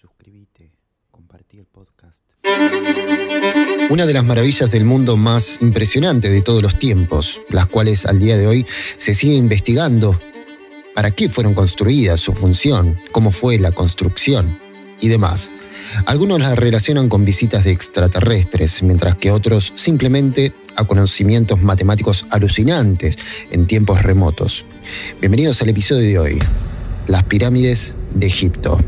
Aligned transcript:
suscribite, 0.00 0.72
compartí 1.10 1.58
el 1.58 1.66
podcast. 1.66 2.20
Una 3.90 4.06
de 4.06 4.14
las 4.14 4.24
maravillas 4.24 4.70
del 4.70 4.84
mundo 4.84 5.18
más 5.18 5.60
impresionante 5.60 6.30
de 6.30 6.40
todos 6.40 6.62
los 6.62 6.78
tiempos, 6.78 7.42
las 7.50 7.66
cuales 7.66 8.06
al 8.06 8.18
día 8.18 8.38
de 8.38 8.46
hoy 8.46 8.66
se 8.96 9.12
sigue 9.12 9.34
investigando 9.34 10.18
para 10.94 11.10
qué 11.10 11.28
fueron 11.28 11.52
construidas, 11.52 12.18
su 12.18 12.32
función, 12.32 12.98
cómo 13.12 13.30
fue 13.30 13.58
la 13.58 13.72
construcción 13.72 14.58
y 15.00 15.08
demás. 15.08 15.52
Algunos 16.06 16.40
las 16.40 16.58
relacionan 16.58 17.10
con 17.10 17.26
visitas 17.26 17.64
de 17.64 17.72
extraterrestres, 17.72 18.82
mientras 18.82 19.16
que 19.16 19.30
otros 19.30 19.74
simplemente 19.76 20.54
a 20.76 20.84
conocimientos 20.84 21.60
matemáticos 21.60 22.24
alucinantes 22.30 23.16
en 23.50 23.66
tiempos 23.66 24.02
remotos. 24.02 24.64
Bienvenidos 25.20 25.60
al 25.60 25.68
episodio 25.68 26.08
de 26.08 26.18
hoy, 26.18 26.38
las 27.06 27.24
pirámides 27.24 27.96
de 28.14 28.28
Egipto. 28.28 28.80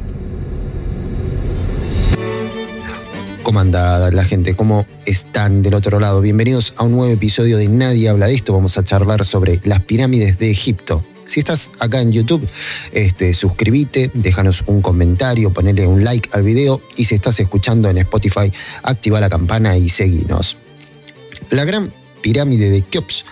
¿Cómo 3.43 3.59
anda 3.59 4.11
la 4.13 4.25
gente? 4.25 4.55
¿Cómo 4.55 4.87
están 5.05 5.63
del 5.63 5.75
otro 5.75 5.99
lado? 5.99 6.21
Bienvenidos 6.21 6.75
a 6.77 6.85
un 6.85 6.93
nuevo 6.93 7.13
episodio 7.13 7.59
de 7.59 7.67
Nadie 7.67 8.09
habla 8.09 8.27
de 8.27 8.35
esto. 8.35 8.53
Vamos 8.53 8.79
a 8.79 8.85
charlar 8.85 9.25
sobre 9.25 9.61
las 9.65 9.81
pirámides 9.81 10.39
de 10.39 10.51
Egipto. 10.51 11.05
Si 11.27 11.41
estás 11.41 11.73
acá 11.81 12.01
en 12.01 12.13
YouTube, 12.13 12.49
este, 12.93 13.35
suscríbete, 13.35 14.13
déjanos 14.15 14.63
un 14.67 14.81
comentario, 14.81 15.53
ponele 15.53 15.89
un 15.89 16.05
like 16.05 16.31
al 16.33 16.43
video 16.43 16.81
y 16.97 17.07
si 17.07 17.17
estás 17.17 17.41
escuchando 17.41 17.91
en 17.91 17.99
Spotify, 17.99 18.53
activa 18.85 19.21
la 19.21 19.29
campana 19.29 19.77
y 19.77 19.89
seguinos. 19.89 20.57
La 21.51 21.65
gran 21.65 21.93
pirámide 22.21 22.71
de 22.71 22.83
Keops 22.83 23.25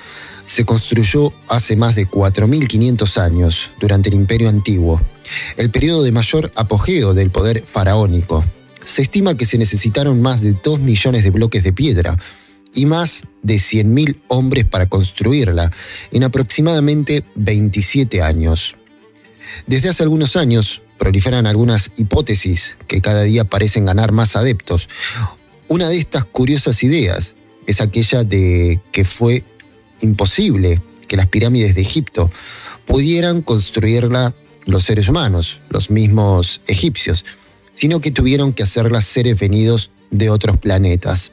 se 0.45 0.65
construyó 0.65 1.33
hace 1.47 1.77
más 1.77 1.95
de 1.95 2.09
4.500 2.09 3.19
años 3.19 3.71
durante 3.81 4.09
el 4.09 4.17
Imperio 4.17 4.49
Antiguo, 4.49 5.01
el 5.57 5.71
periodo 5.71 6.03
de 6.03 6.11
mayor 6.11 6.51
apogeo 6.57 7.15
del 7.15 7.31
poder 7.31 7.63
faraónico. 7.65 8.45
Se 8.85 9.03
estima 9.03 9.37
que 9.37 9.47
se 9.47 9.59
necesitaron 9.59 10.21
más 10.21 10.41
de 10.41 10.53
2 10.53 10.81
millones 10.81 11.23
de 11.23 11.31
bloques 11.31 11.63
de 11.63 11.73
piedra 11.73 12.17
y 12.75 12.87
más 12.87 13.27
de 13.43 13.57
100.000 13.57 14.21
hombres 14.29 14.65
para 14.65 14.89
construirla 14.89 15.71
en 16.13 16.25
aproximadamente 16.25 17.25
27 17.35 18.23
años. 18.23 18.77
Desde 19.67 19.89
hace 19.89 20.03
algunos 20.03 20.37
años 20.37 20.83
proliferan 20.99 21.47
algunas 21.47 21.93
hipótesis 21.97 22.77
que 22.87 23.01
cada 23.01 23.23
día 23.23 23.45
parecen 23.45 23.87
ganar 23.87 24.13
más 24.13 24.37
adeptos. 24.37 24.89
Una 25.67 25.89
de 25.89 25.99
estas 25.99 26.25
curiosas 26.25 26.83
ideas 26.83 27.35
es 27.67 27.81
aquella 27.81 28.25
de 28.25 28.81
que 28.93 29.05
fue 29.05 29.45
imposible 30.01 30.83
que 31.09 31.17
las 31.17 31.27
pirámides 31.27 31.75
de 31.75 31.83
Egipto 31.83 32.31
pudieran 32.85 33.43
construirla 33.43 34.35
los 34.67 34.85
seres 34.85 35.09
humanos, 35.09 35.61
los 35.71 35.91
mismos 35.91 36.61
egipcios, 36.67 37.25
sino 37.75 38.01
que 38.01 38.11
tuvieron 38.11 38.53
que 38.53 38.63
hacerlas 38.63 39.05
seres 39.05 39.39
venidos 39.39 39.91
de 40.11 40.31
otros 40.31 40.59
planetas. 40.59 41.33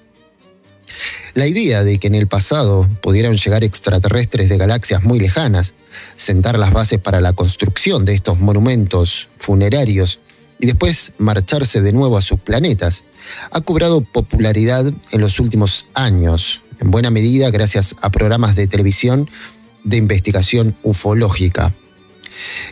La 1.33 1.47
idea 1.47 1.83
de 1.83 1.99
que 1.99 2.07
en 2.07 2.15
el 2.15 2.27
pasado 2.27 2.89
pudieran 3.01 3.35
llegar 3.35 3.63
extraterrestres 3.63 4.49
de 4.49 4.57
galaxias 4.57 5.03
muy 5.03 5.19
lejanas, 5.19 5.75
sentar 6.15 6.57
las 6.57 6.71
bases 6.71 6.99
para 6.99 7.21
la 7.21 7.33
construcción 7.33 8.05
de 8.05 8.13
estos 8.13 8.39
monumentos 8.39 9.29
funerarios 9.37 10.19
y 10.59 10.65
después 10.65 11.13
marcharse 11.17 11.81
de 11.81 11.93
nuevo 11.93 12.17
a 12.17 12.21
sus 12.21 12.39
planetas, 12.39 13.03
ha 13.51 13.61
cobrado 13.61 14.01
popularidad 14.01 14.85
en 14.85 15.21
los 15.21 15.39
últimos 15.39 15.87
años, 15.93 16.63
en 16.79 16.89
buena 16.91 17.11
medida 17.11 17.51
gracias 17.51 17.95
a 18.01 18.09
programas 18.09 18.55
de 18.55 18.67
televisión 18.67 19.29
de 19.83 19.97
investigación 19.97 20.75
ufológica. 20.83 21.73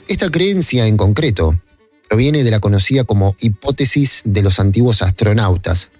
Esta 0.07 0.29
creencia 0.29 0.87
en 0.87 0.97
concreto 0.97 1.59
proviene 2.07 2.43
de 2.43 2.51
la 2.51 2.59
conocida 2.59 3.03
como 3.03 3.35
hipótesis 3.39 4.21
de 4.25 4.41
los 4.41 4.59
antiguos 4.59 5.01
astronautas. 5.01 5.91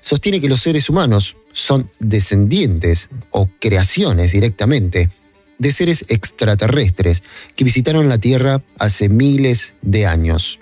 Sostiene 0.00 0.40
que 0.40 0.48
los 0.48 0.60
seres 0.60 0.88
humanos 0.88 1.36
son 1.52 1.88
descendientes 1.98 3.10
o 3.30 3.48
creaciones 3.60 4.32
directamente 4.32 5.10
de 5.58 5.72
seres 5.72 6.06
extraterrestres 6.08 7.22
que 7.54 7.64
visitaron 7.64 8.08
la 8.08 8.18
Tierra 8.18 8.62
hace 8.78 9.08
miles 9.08 9.74
de 9.82 10.06
años. 10.06 10.58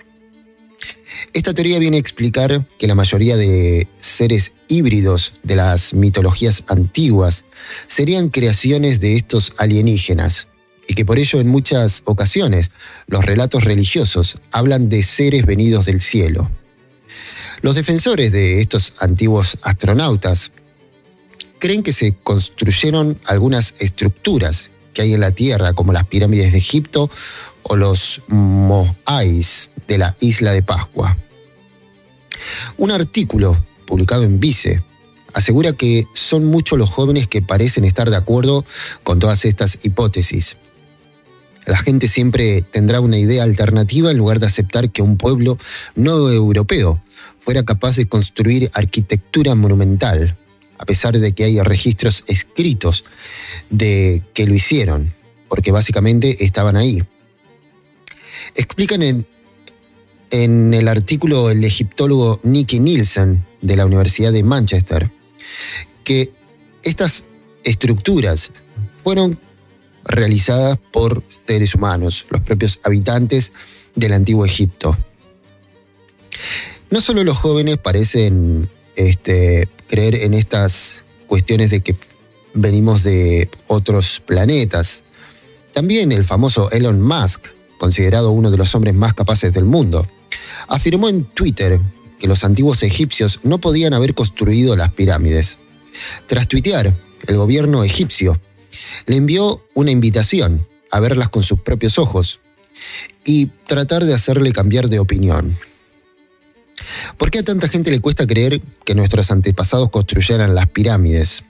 Esta 1.33 1.53
teoría 1.53 1.79
viene 1.79 1.97
a 1.97 1.99
explicar 1.99 2.65
que 2.77 2.87
la 2.87 2.95
mayoría 2.95 3.37
de 3.37 3.87
seres 3.99 4.53
híbridos 4.67 5.33
de 5.43 5.55
las 5.55 5.93
mitologías 5.93 6.63
antiguas 6.67 7.45
serían 7.87 8.29
creaciones 8.29 8.99
de 8.99 9.15
estos 9.15 9.53
alienígenas, 9.57 10.47
y 10.89 10.95
que 10.95 11.05
por 11.05 11.19
ello 11.19 11.39
en 11.39 11.47
muchas 11.47 12.01
ocasiones 12.05 12.71
los 13.05 13.23
relatos 13.23 13.63
religiosos 13.63 14.39
hablan 14.49 14.89
de 14.89 15.03
seres 15.03 15.45
venidos 15.45 15.85
del 15.85 16.01
cielo. 16.01 16.49
Los 17.61 17.75
defensores 17.75 18.31
de 18.31 18.59
estos 18.59 18.95
antiguos 18.99 19.59
astronautas 19.61 20.51
creen 21.59 21.83
que 21.83 21.93
se 21.93 22.15
construyeron 22.15 23.19
algunas 23.27 23.75
estructuras 23.79 24.71
que 24.91 25.03
hay 25.03 25.13
en 25.13 25.19
la 25.19 25.29
Tierra, 25.29 25.73
como 25.73 25.93
las 25.93 26.07
pirámides 26.07 26.51
de 26.51 26.57
Egipto 26.57 27.11
o 27.61 27.75
los 27.75 28.23
Moais 28.27 29.69
de 29.87 29.97
la 29.99 30.15
isla 30.19 30.53
de 30.53 30.63
Pascua. 30.63 31.17
Un 32.77 32.89
artículo 32.89 33.63
publicado 33.85 34.23
en 34.23 34.39
Vice 34.39 34.81
asegura 35.35 35.73
que 35.73 36.07
son 36.13 36.45
muchos 36.45 36.79
los 36.79 36.89
jóvenes 36.89 37.27
que 37.27 37.43
parecen 37.43 37.85
estar 37.85 38.09
de 38.09 38.15
acuerdo 38.15 38.65
con 39.03 39.19
todas 39.19 39.45
estas 39.45 39.77
hipótesis. 39.83 40.57
La 41.69 41.77
gente 41.77 42.07
siempre 42.07 42.63
tendrá 42.63 42.99
una 42.99 43.19
idea 43.19 43.43
alternativa 43.43 44.09
en 44.09 44.17
lugar 44.17 44.39
de 44.39 44.47
aceptar 44.47 44.89
que 44.89 45.03
un 45.03 45.17
pueblo 45.17 45.59
no 45.93 46.27
europeo 46.31 46.99
fuera 47.37 47.63
capaz 47.63 47.95
de 47.97 48.07
construir 48.07 48.71
arquitectura 48.73 49.53
monumental, 49.53 50.35
a 50.79 50.85
pesar 50.85 51.19
de 51.19 51.31
que 51.33 51.43
hay 51.43 51.61
registros 51.61 52.23
escritos 52.25 53.05
de 53.69 54.23
que 54.33 54.47
lo 54.47 54.55
hicieron, 54.55 55.13
porque 55.47 55.71
básicamente 55.71 56.43
estaban 56.43 56.75
ahí. 56.75 57.03
Explican 58.55 59.03
en, 59.03 59.27
en 60.31 60.73
el 60.73 60.87
artículo 60.87 61.51
el 61.51 61.63
egiptólogo 61.63 62.39
Nicky 62.41 62.79
Nielsen 62.79 63.45
de 63.61 63.75
la 63.75 63.85
Universidad 63.85 64.33
de 64.33 64.41
Manchester 64.41 65.11
que 66.03 66.33
estas 66.81 67.25
estructuras 67.63 68.53
fueron 69.03 69.39
realizadas 70.09 70.77
por 70.91 71.23
seres 71.47 71.75
humanos, 71.75 72.25
los 72.29 72.41
propios 72.41 72.79
habitantes 72.83 73.53
del 73.95 74.13
antiguo 74.13 74.45
Egipto. 74.45 74.97
No 76.89 76.99
solo 76.99 77.23
los 77.23 77.37
jóvenes 77.37 77.77
parecen 77.77 78.69
este, 78.95 79.69
creer 79.87 80.15
en 80.15 80.33
estas 80.33 81.03
cuestiones 81.27 81.69
de 81.69 81.81
que 81.81 81.95
venimos 82.53 83.03
de 83.03 83.49
otros 83.67 84.19
planetas, 84.25 85.05
también 85.71 86.11
el 86.11 86.25
famoso 86.25 86.71
Elon 86.71 87.01
Musk, 87.01 87.47
considerado 87.77 88.31
uno 88.31 88.49
de 88.49 88.57
los 88.57 88.73
hombres 88.73 88.95
más 88.95 89.13
capaces 89.13 89.53
del 89.53 89.65
mundo, 89.65 90.07
afirmó 90.67 91.09
en 91.09 91.25
Twitter 91.25 91.79
que 92.19 92.27
los 92.27 92.43
antiguos 92.43 92.81
egipcios 92.83 93.41
no 93.43 93.59
podían 93.59 93.93
haber 93.93 94.13
construido 94.13 94.75
las 94.75 94.91
pirámides. 94.91 95.59
Tras 96.25 96.47
tuitear, 96.47 96.93
el 97.27 97.37
gobierno 97.37 97.83
egipcio 97.83 98.39
le 99.05 99.17
envió 99.17 99.65
una 99.73 99.91
invitación 99.91 100.67
a 100.91 100.99
verlas 100.99 101.29
con 101.29 101.43
sus 101.43 101.61
propios 101.61 101.99
ojos 101.99 102.39
y 103.25 103.47
tratar 103.67 104.05
de 104.05 104.13
hacerle 104.13 104.51
cambiar 104.51 104.89
de 104.89 104.99
opinión. 104.99 105.57
¿Por 107.17 107.29
qué 107.29 107.39
a 107.39 107.43
tanta 107.43 107.67
gente 107.67 107.91
le 107.91 107.99
cuesta 107.99 108.25
creer 108.25 108.61
que 108.85 108.95
nuestros 108.95 109.31
antepasados 109.31 109.89
construyeran 109.89 110.55
las 110.55 110.67
pirámides? 110.67 111.43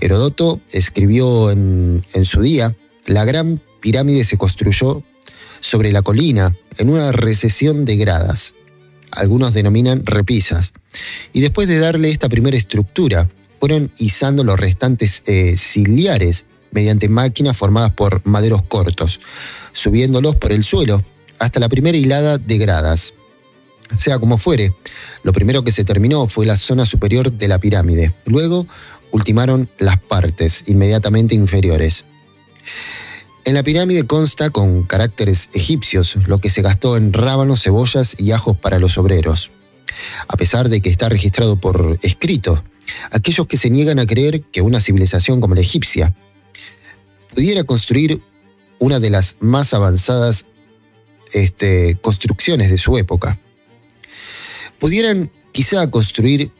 Herodoto 0.00 0.60
escribió 0.70 1.50
en, 1.50 2.02
su 2.24 2.40
día, 2.40 2.76
la 3.06 3.24
gran 3.24 3.60
pirámide 3.80 4.24
se 4.24 4.38
construyó 4.38 5.02
sobre 5.60 5.92
la 5.92 6.02
colina 6.02 6.56
en 6.78 6.90
una 6.90 7.12
recesión 7.12 7.84
de 7.84 7.96
gradas. 7.96 8.54
Algunos 9.10 9.54
denominan 9.54 10.04
repisas. 10.04 10.72
Y 11.32 11.40
después 11.40 11.68
de 11.68 11.78
darle 11.78 12.10
esta 12.10 12.28
primera 12.28 12.56
estructura, 12.56 13.28
fueron 13.58 13.90
izando 13.98 14.44
los 14.44 14.58
restantes 14.58 15.22
eh, 15.26 15.56
ciliares 15.56 16.46
mediante 16.70 17.08
máquinas 17.08 17.56
formadas 17.56 17.92
por 17.92 18.24
maderos 18.26 18.62
cortos, 18.62 19.20
subiéndolos 19.72 20.36
por 20.36 20.52
el 20.52 20.64
suelo 20.64 21.02
hasta 21.38 21.60
la 21.60 21.68
primera 21.68 21.96
hilada 21.96 22.38
de 22.38 22.58
gradas. 22.58 23.14
Sea 23.98 24.18
como 24.18 24.38
fuere, 24.38 24.74
lo 25.22 25.32
primero 25.32 25.62
que 25.62 25.72
se 25.72 25.84
terminó 25.84 26.28
fue 26.28 26.46
la 26.46 26.56
zona 26.56 26.86
superior 26.86 27.32
de 27.32 27.48
la 27.48 27.58
pirámide. 27.58 28.14
Luego 28.24 28.66
ultimaron 29.12 29.70
las 29.78 30.00
partes 30.00 30.64
inmediatamente 30.66 31.34
inferiores. 31.34 32.04
En 33.44 33.54
la 33.54 33.62
pirámide 33.62 34.04
consta 34.04 34.50
con 34.50 34.82
caracteres 34.82 35.50
egipcios 35.54 36.16
lo 36.26 36.38
que 36.38 36.50
se 36.50 36.62
gastó 36.62 36.96
en 36.96 37.12
rábanos, 37.12 37.62
cebollas 37.62 38.18
y 38.18 38.32
ajos 38.32 38.58
para 38.58 38.80
los 38.80 38.98
obreros. 38.98 39.52
A 40.26 40.36
pesar 40.36 40.68
de 40.68 40.80
que 40.80 40.90
está 40.90 41.08
registrado 41.08 41.56
por 41.56 41.98
escrito, 42.02 42.62
aquellos 43.12 43.46
que 43.46 43.56
se 43.56 43.70
niegan 43.70 44.00
a 44.00 44.06
creer 44.06 44.42
que 44.42 44.62
una 44.62 44.80
civilización 44.80 45.40
como 45.40 45.54
la 45.54 45.60
egipcia 45.60 46.14
pudiera 47.36 47.64
construir 47.64 48.22
una 48.78 48.98
de 48.98 49.10
las 49.10 49.36
más 49.40 49.74
avanzadas 49.74 50.46
este, 51.34 51.98
construcciones 52.00 52.70
de 52.70 52.78
su 52.78 52.96
época. 52.96 53.38
pudieran 54.78 55.30
quizá 55.52 55.90
construir 55.90 56.50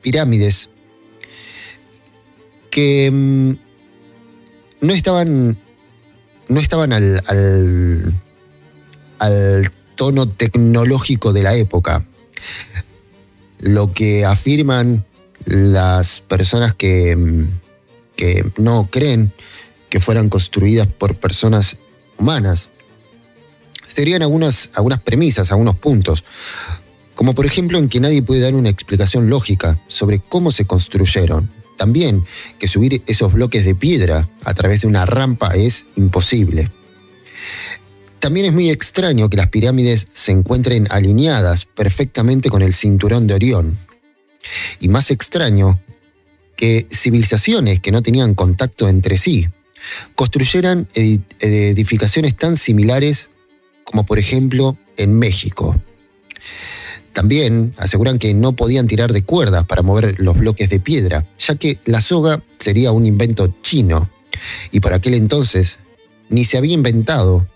pirámides 0.00 0.70
que 2.70 3.10
mm, 3.12 3.50
no 4.80 4.92
estaban, 4.92 5.58
no 6.46 6.60
estaban 6.60 6.92
al, 6.92 7.20
al, 9.18 9.72
tono 9.96 10.28
tecnológico 10.28 11.32
de 11.32 11.42
la 11.42 11.56
época. 11.56 12.04
Lo 13.58 13.92
que 13.92 14.24
afirman 14.24 15.04
las 15.46 16.20
personas 16.20 16.74
que, 16.74 17.16
mm, 17.16 17.67
que 18.18 18.44
no 18.56 18.88
creen 18.90 19.32
que 19.88 20.00
fueran 20.00 20.28
construidas 20.28 20.88
por 20.88 21.14
personas 21.14 21.78
humanas 22.18 22.68
serían 23.86 24.22
algunas, 24.22 24.70
algunas 24.74 25.00
premisas, 25.00 25.52
algunos 25.52 25.76
puntos, 25.76 26.24
como 27.14 27.32
por 27.32 27.46
ejemplo 27.46 27.78
en 27.78 27.88
que 27.88 28.00
nadie 28.00 28.20
puede 28.20 28.40
dar 28.40 28.56
una 28.56 28.70
explicación 28.70 29.30
lógica 29.30 29.80
sobre 29.86 30.18
cómo 30.18 30.50
se 30.50 30.66
construyeron. 30.66 31.48
También 31.76 32.24
que 32.58 32.66
subir 32.66 33.04
esos 33.06 33.32
bloques 33.32 33.64
de 33.64 33.76
piedra 33.76 34.28
a 34.42 34.52
través 34.52 34.80
de 34.82 34.88
una 34.88 35.06
rampa 35.06 35.54
es 35.54 35.86
imposible. 35.94 36.72
También 38.18 38.46
es 38.46 38.52
muy 38.52 38.68
extraño 38.68 39.30
que 39.30 39.36
las 39.36 39.48
pirámides 39.48 40.08
se 40.12 40.32
encuentren 40.32 40.88
alineadas 40.90 41.66
perfectamente 41.66 42.50
con 42.50 42.62
el 42.62 42.74
cinturón 42.74 43.28
de 43.28 43.34
Orión. 43.34 43.78
Y 44.80 44.88
más 44.88 45.12
extraño 45.12 45.78
que 46.58 46.88
civilizaciones 46.90 47.78
que 47.78 47.92
no 47.92 48.02
tenían 48.02 48.34
contacto 48.34 48.88
entre 48.88 49.16
sí 49.16 49.48
construyeran 50.16 50.88
edificaciones 50.92 52.36
tan 52.36 52.56
similares 52.56 53.30
como 53.84 54.04
por 54.04 54.18
ejemplo 54.18 54.76
en 54.96 55.16
México. 55.16 55.80
También 57.12 57.74
aseguran 57.78 58.18
que 58.18 58.34
no 58.34 58.56
podían 58.56 58.88
tirar 58.88 59.12
de 59.12 59.22
cuerdas 59.22 59.66
para 59.66 59.82
mover 59.82 60.16
los 60.18 60.36
bloques 60.36 60.68
de 60.68 60.80
piedra, 60.80 61.26
ya 61.38 61.54
que 61.54 61.78
la 61.84 62.00
soga 62.00 62.42
sería 62.58 62.90
un 62.90 63.06
invento 63.06 63.54
chino, 63.62 64.10
y 64.72 64.80
por 64.80 64.92
aquel 64.92 65.14
entonces 65.14 65.78
ni 66.28 66.44
se 66.44 66.58
había 66.58 66.74
inventado, 66.74 67.48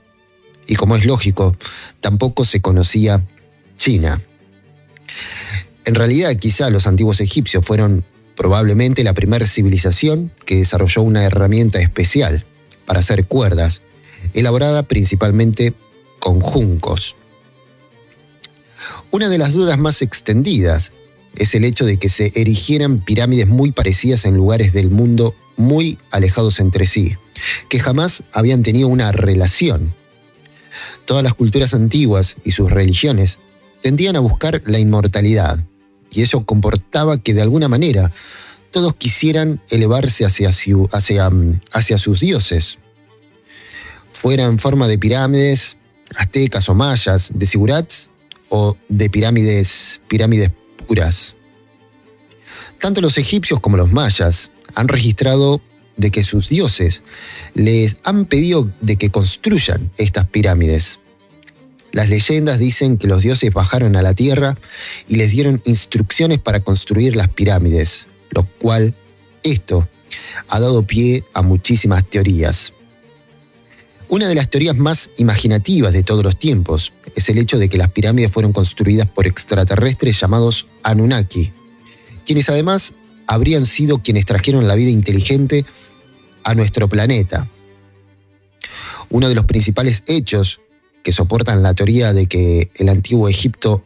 y 0.69 0.76
como 0.76 0.94
es 0.94 1.04
lógico, 1.04 1.56
tampoco 2.00 2.44
se 2.44 2.60
conocía 2.60 3.26
China. 3.76 4.20
En 5.84 5.96
realidad, 5.96 6.37
quizá 6.37 6.70
los 6.70 6.87
antiguos 6.87 7.20
egipcios 7.20 7.66
fueron 7.66 8.04
probablemente 8.37 9.05
la 9.05 9.14
primera 9.14 9.46
civilización 9.46 10.32
que 10.44 10.56
desarrolló 10.56 11.02
una 11.02 11.25
herramienta 11.25 11.81
especial 11.81 12.44
para 12.87 13.00
hacer 13.00 13.26
cuerdas, 13.26 13.82
elaborada 14.34 14.82
principalmente 14.84 15.75
con 16.19 16.40
juncos. 16.40 17.17
Una 19.11 19.29
de 19.29 19.38
las 19.38 19.52
dudas 19.52 19.79
más 19.79 20.02
extendidas 20.02 20.93
es 21.37 21.55
el 21.55 21.64
hecho 21.64 21.84
de 21.84 21.99
que 21.99 22.08
se 22.08 22.32
erigieran 22.34 23.00
pirámides 23.00 23.46
muy 23.46 23.73
parecidas 23.73 24.25
en 24.25 24.37
lugares 24.37 24.73
del 24.73 24.90
mundo 24.90 25.35
muy 25.56 25.99
alejados 26.11 26.61
entre 26.61 26.87
sí, 26.87 27.17
que 27.69 27.81
jamás 27.81 28.25
habían 28.32 28.62
tenido 28.62 28.88
una 28.88 29.12
relación. 29.12 29.94
Todas 31.05 31.23
las 31.23 31.35
culturas 31.35 31.75
antiguas 31.75 32.37
y 32.44 32.52
sus 32.52 32.70
religiones 32.70 33.38
tendían 33.81 34.17
a 34.17 34.20
buscar 34.20 34.62
la 34.67 34.78
inmortalidad, 34.78 35.58
y 36.12 36.23
eso 36.23 36.44
comportaba 36.44 37.19
que 37.19 37.35
de 37.35 37.43
alguna 37.43 37.69
manera 37.69 38.12
todos 38.70 38.94
quisieran 38.97 39.61
elevarse 39.70 40.25
hacia, 40.25 40.49
hacia, 40.49 41.31
hacia 41.73 41.99
sus 41.99 42.20
dioses, 42.20 42.79
fuera 44.11 44.44
en 44.44 44.59
forma 44.59 44.88
de 44.88 44.99
pirámides, 44.99 45.76
aztecas 46.17 46.69
o 46.69 46.75
mayas, 46.75 47.32
de 47.35 47.47
sigurats 47.47 48.11
o 48.49 48.76
de 48.88 49.11
pirámides, 49.11 50.00
pirámides 50.09 50.50
puras. 50.87 51.35
Tanto 52.79 53.00
los 53.00 53.19
egipcios 53.19 53.61
como 53.61 53.76
los 53.76 53.93
mayas 53.93 54.50
han 54.75 54.88
registrado 54.88 55.61
de 55.97 56.11
que 56.11 56.23
sus 56.23 56.49
dioses 56.49 57.03
les 57.55 57.99
han 58.05 58.25
pedido 58.25 58.70
de 58.81 58.97
que 58.97 59.11
construyan 59.11 59.91
estas 59.99 60.26
pirámides. 60.29 60.99
Las 61.92 62.08
leyendas 62.08 62.58
dicen 62.58 62.96
que 62.96 63.06
los 63.06 63.22
dioses 63.22 63.52
bajaron 63.52 63.96
a 63.96 64.02
la 64.02 64.14
tierra 64.14 64.56
y 65.06 65.16
les 65.16 65.30
dieron 65.30 65.60
instrucciones 65.66 66.38
para 66.38 66.60
construir 66.60 67.16
las 67.16 67.28
pirámides, 67.28 68.06
lo 68.30 68.44
cual 68.58 68.94
esto 69.42 69.86
ha 70.48 70.58
dado 70.58 70.86
pie 70.86 71.24
a 71.34 71.42
muchísimas 71.42 72.04
teorías. 72.08 72.72
Una 74.08 74.28
de 74.28 74.34
las 74.34 74.48
teorías 74.48 74.76
más 74.76 75.10
imaginativas 75.18 75.92
de 75.92 76.02
todos 76.02 76.22
los 76.22 76.38
tiempos 76.38 76.92
es 77.14 77.28
el 77.28 77.38
hecho 77.38 77.58
de 77.58 77.68
que 77.68 77.78
las 77.78 77.90
pirámides 77.90 78.32
fueron 78.32 78.52
construidas 78.52 79.06
por 79.06 79.26
extraterrestres 79.26 80.18
llamados 80.18 80.68
Anunnaki, 80.82 81.52
quienes 82.24 82.48
además 82.48 82.94
habrían 83.26 83.66
sido 83.66 83.98
quienes 83.98 84.24
trajeron 84.24 84.66
la 84.66 84.74
vida 84.74 84.90
inteligente 84.90 85.64
a 86.44 86.54
nuestro 86.54 86.88
planeta. 86.88 87.48
Uno 89.10 89.28
de 89.28 89.34
los 89.34 89.44
principales 89.44 90.04
hechos 90.06 90.60
que 91.02 91.12
soportan 91.12 91.62
la 91.62 91.75
teoría 91.75 92.12
de 92.12 92.26
que 92.26 92.70
el 92.76 92.88
antiguo 92.88 93.28
Egipto 93.28 93.84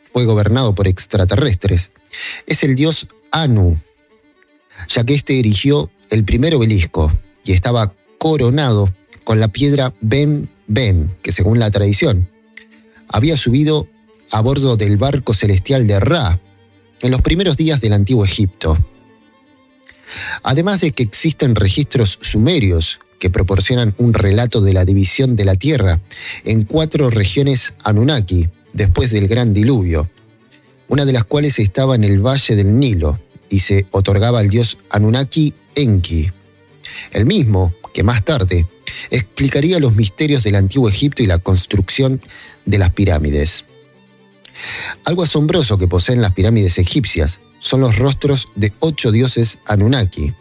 fue 0.00 0.24
gobernado 0.24 0.74
por 0.74 0.88
extraterrestres 0.88 1.90
es 2.46 2.64
el 2.64 2.76
dios 2.76 3.08
Anu, 3.30 3.78
ya 4.88 5.04
que 5.04 5.14
éste 5.14 5.38
erigió 5.38 5.90
el 6.10 6.24
primer 6.24 6.54
obelisco 6.54 7.12
y 7.44 7.52
estaba 7.52 7.92
coronado 8.18 8.92
con 9.24 9.40
la 9.40 9.48
piedra 9.48 9.92
Ben 10.00 10.48
Ben, 10.66 11.14
que 11.22 11.32
según 11.32 11.58
la 11.58 11.70
tradición, 11.70 12.28
había 13.08 13.36
subido 13.36 13.88
a 14.30 14.40
bordo 14.40 14.76
del 14.76 14.96
barco 14.96 15.32
celestial 15.34 15.86
de 15.86 16.00
Ra 16.00 16.40
en 17.02 17.10
los 17.10 17.20
primeros 17.20 17.56
días 17.56 17.80
del 17.80 17.92
antiguo 17.92 18.24
Egipto. 18.24 18.76
Además 20.42 20.80
de 20.80 20.92
que 20.92 21.02
existen 21.02 21.54
registros 21.54 22.18
sumerios 22.20 23.00
que 23.18 23.30
proporcionan 23.30 23.94
un 23.98 24.14
relato 24.14 24.60
de 24.60 24.72
la 24.72 24.84
división 24.84 25.36
de 25.36 25.44
la 25.44 25.56
tierra 25.56 26.00
en 26.44 26.64
cuatro 26.64 27.10
regiones 27.10 27.74
Anunnaki 27.82 28.48
después 28.72 29.10
del 29.10 29.28
gran 29.28 29.54
diluvio, 29.54 30.08
una 30.88 31.04
de 31.04 31.12
las 31.12 31.24
cuales 31.24 31.58
estaba 31.58 31.94
en 31.94 32.04
el 32.04 32.24
valle 32.24 32.56
del 32.56 32.78
Nilo 32.78 33.18
y 33.48 33.60
se 33.60 33.86
otorgaba 33.90 34.40
al 34.40 34.48
dios 34.48 34.78
Anunnaki 34.90 35.54
Enki, 35.74 36.30
el 37.12 37.26
mismo 37.26 37.74
que 37.92 38.02
más 38.02 38.24
tarde 38.24 38.66
explicaría 39.10 39.78
los 39.78 39.94
misterios 39.94 40.44
del 40.44 40.56
antiguo 40.56 40.88
Egipto 40.88 41.22
y 41.22 41.26
la 41.26 41.38
construcción 41.38 42.20
de 42.64 42.78
las 42.78 42.92
pirámides. 42.92 43.64
Algo 45.04 45.22
asombroso 45.22 45.78
que 45.78 45.88
poseen 45.88 46.22
las 46.22 46.32
pirámides 46.32 46.78
egipcias 46.78 47.40
son 47.58 47.80
los 47.80 47.96
rostros 47.96 48.48
de 48.54 48.72
ocho 48.80 49.12
dioses 49.12 49.58
Anunnaki. 49.66 50.32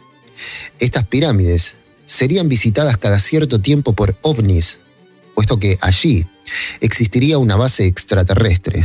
Estas 0.79 1.07
pirámides 1.07 1.77
serían 2.05 2.49
visitadas 2.49 2.97
cada 2.97 3.19
cierto 3.19 3.59
tiempo 3.59 3.93
por 3.93 4.15
ovnis, 4.21 4.81
puesto 5.33 5.59
que 5.59 5.77
allí 5.81 6.25
existiría 6.81 7.37
una 7.37 7.55
base 7.55 7.85
extraterrestre 7.85 8.83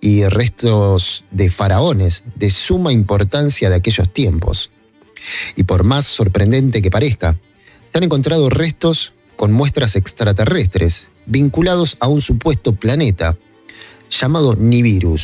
y 0.00 0.24
restos 0.26 1.24
de 1.30 1.50
faraones 1.50 2.24
de 2.34 2.50
suma 2.50 2.92
importancia 2.92 3.70
de 3.70 3.76
aquellos 3.76 4.12
tiempos. 4.12 4.70
Y 5.56 5.64
por 5.64 5.84
más 5.84 6.06
sorprendente 6.06 6.82
que 6.82 6.90
parezca, 6.90 7.36
se 7.90 7.98
han 7.98 8.04
encontrado 8.04 8.50
restos 8.50 9.12
con 9.36 9.52
muestras 9.52 9.96
extraterrestres 9.96 11.08
vinculados 11.26 11.96
a 12.00 12.08
un 12.08 12.20
supuesto 12.20 12.74
planeta 12.74 13.36
llamado 14.10 14.54
Nibiru, 14.54 15.16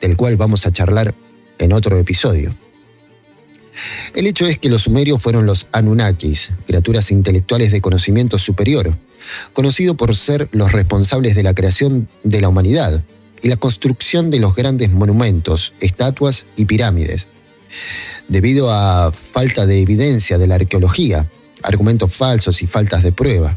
del 0.00 0.16
cual 0.16 0.36
vamos 0.36 0.66
a 0.66 0.72
charlar 0.72 1.14
en 1.58 1.72
otro 1.72 1.96
episodio. 1.98 2.54
El 4.18 4.26
hecho 4.26 4.48
es 4.48 4.58
que 4.58 4.68
los 4.68 4.82
sumerios 4.82 5.22
fueron 5.22 5.46
los 5.46 5.68
Anunnakis, 5.70 6.50
criaturas 6.66 7.12
intelectuales 7.12 7.70
de 7.70 7.80
conocimiento 7.80 8.36
superior, 8.36 8.98
conocidos 9.52 9.96
por 9.96 10.16
ser 10.16 10.48
los 10.50 10.72
responsables 10.72 11.36
de 11.36 11.44
la 11.44 11.54
creación 11.54 12.08
de 12.24 12.40
la 12.40 12.48
humanidad 12.48 13.04
y 13.44 13.48
la 13.48 13.58
construcción 13.58 14.30
de 14.30 14.40
los 14.40 14.56
grandes 14.56 14.90
monumentos, 14.90 15.72
estatuas 15.78 16.46
y 16.56 16.64
pirámides. 16.64 17.28
Debido 18.26 18.72
a 18.72 19.12
falta 19.12 19.66
de 19.66 19.82
evidencia 19.82 20.36
de 20.36 20.48
la 20.48 20.56
arqueología, 20.56 21.30
argumentos 21.62 22.12
falsos 22.12 22.60
y 22.60 22.66
faltas 22.66 23.04
de 23.04 23.12
prueba. 23.12 23.56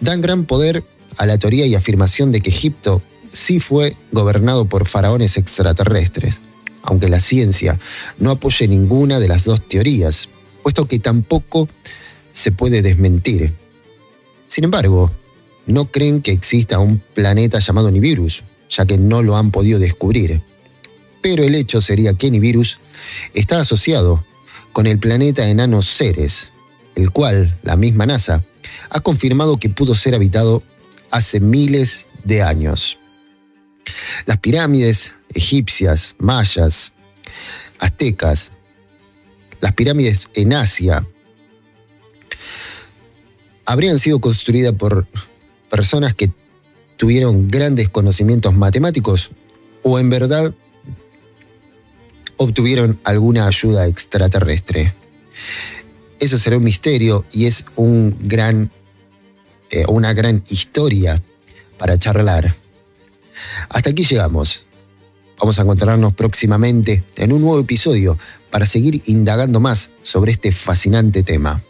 Dan 0.00 0.22
gran 0.22 0.46
poder 0.46 0.82
a 1.18 1.26
la 1.26 1.36
teoría 1.36 1.66
y 1.66 1.74
afirmación 1.74 2.32
de 2.32 2.40
que 2.40 2.48
Egipto 2.48 3.02
sí 3.34 3.60
fue 3.60 3.94
gobernado 4.12 4.64
por 4.64 4.88
faraones 4.88 5.36
extraterrestres, 5.36 6.40
aunque 6.84 7.08
la 7.08 7.18
ciencia 7.18 7.78
no 8.18 8.30
apoye 8.30 8.68
ninguna 8.68 9.18
de 9.18 9.28
las 9.28 9.44
dos 9.44 9.66
teorías, 9.66 10.28
puesto 10.62 10.86
que 10.86 10.98
tampoco 10.98 11.68
se 12.32 12.52
puede 12.52 12.82
desmentir. 12.82 13.52
Sin 14.46 14.64
embargo, 14.64 15.10
no 15.66 15.90
creen 15.90 16.20
que 16.20 16.32
exista 16.32 16.78
un 16.78 16.98
planeta 16.98 17.58
llamado 17.58 17.90
Nibiru, 17.90 18.28
ya 18.68 18.86
que 18.86 18.98
no 18.98 19.22
lo 19.22 19.36
han 19.36 19.50
podido 19.50 19.78
descubrir. 19.78 20.42
Pero 21.22 21.42
el 21.42 21.54
hecho 21.54 21.80
sería 21.80 22.14
que 22.14 22.30
Nibiru 22.30 22.62
está 23.32 23.60
asociado 23.60 24.24
con 24.72 24.86
el 24.86 24.98
planeta 24.98 25.48
enano 25.48 25.80
Ceres, 25.80 26.52
el 26.94 27.10
cual 27.10 27.58
la 27.62 27.76
misma 27.76 28.06
NASA 28.06 28.44
ha 28.90 29.00
confirmado 29.00 29.56
que 29.56 29.70
pudo 29.70 29.94
ser 29.94 30.14
habitado 30.14 30.62
hace 31.10 31.40
miles 31.40 32.08
de 32.24 32.42
años. 32.42 32.98
Las 34.26 34.38
pirámides 34.38 35.14
egipcias, 35.34 36.14
mayas, 36.18 36.92
aztecas, 37.78 38.52
las 39.60 39.72
pirámides 39.72 40.30
en 40.34 40.52
Asia, 40.52 41.06
habrían 43.64 43.98
sido 43.98 44.20
construidas 44.20 44.74
por 44.74 45.06
personas 45.70 46.14
que 46.14 46.30
tuvieron 46.96 47.48
grandes 47.48 47.88
conocimientos 47.88 48.54
matemáticos 48.54 49.30
o 49.82 49.98
en 49.98 50.10
verdad 50.10 50.54
obtuvieron 52.36 53.00
alguna 53.04 53.46
ayuda 53.46 53.86
extraterrestre. 53.86 54.94
Eso 56.20 56.38
será 56.38 56.56
un 56.56 56.64
misterio 56.64 57.24
y 57.32 57.46
es 57.46 57.66
un 57.76 58.16
gran, 58.22 58.70
eh, 59.70 59.84
una 59.88 60.12
gran 60.12 60.42
historia 60.48 61.22
para 61.78 61.98
charlar. 61.98 62.54
Hasta 63.68 63.90
aquí 63.90 64.04
llegamos. 64.04 64.64
Vamos 65.38 65.58
a 65.58 65.62
encontrarnos 65.62 66.14
próximamente 66.14 67.04
en 67.16 67.32
un 67.32 67.42
nuevo 67.42 67.60
episodio 67.60 68.18
para 68.50 68.66
seguir 68.66 69.02
indagando 69.06 69.60
más 69.60 69.90
sobre 70.02 70.32
este 70.32 70.52
fascinante 70.52 71.22
tema. 71.22 71.62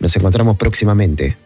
Nos 0.00 0.16
encontramos 0.16 0.56
próximamente. 0.56 1.36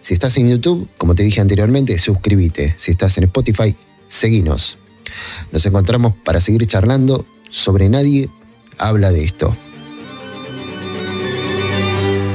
Si 0.00 0.14
estás 0.14 0.36
en 0.36 0.48
YouTube, 0.48 0.88
como 0.98 1.14
te 1.14 1.24
dije 1.24 1.40
anteriormente, 1.40 1.98
suscríbete. 1.98 2.74
Si 2.78 2.92
estás 2.92 3.18
en 3.18 3.24
Spotify, 3.24 3.74
seguinos. 4.06 4.78
Nos 5.50 5.66
encontramos 5.66 6.14
para 6.24 6.40
seguir 6.40 6.64
charlando 6.66 7.26
sobre 7.50 7.88
nadie 7.88 8.28
habla 8.78 9.10
de 9.10 9.24
esto. 9.24 9.56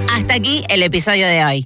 Hasta 0.09 0.33
aquí 0.33 0.63
el 0.69 0.83
episodio 0.83 1.27
de 1.27 1.45
hoy. 1.45 1.65